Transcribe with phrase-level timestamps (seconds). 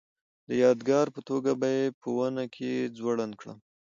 [0.47, 3.57] د یادګار په توګه به یې په ونه کې ځوړنده کړم.